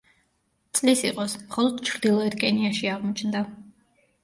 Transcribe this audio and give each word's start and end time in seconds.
წლის 0.79 1.03
იყოს, 1.09 1.35
მხოლოდ 1.43 1.85
ჩრდილოეთ 1.91 2.39
კენიაში 2.47 2.93
აღმოჩნდა. 2.97 3.45